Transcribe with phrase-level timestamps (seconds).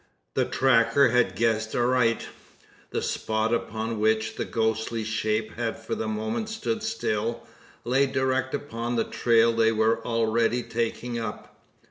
[0.33, 2.27] The tracker had guessed aright.
[2.89, 7.45] The spot upon which the ghostly shape had for the moment stood still,
[7.83, 11.55] lay direct upon the trail they were already taking up.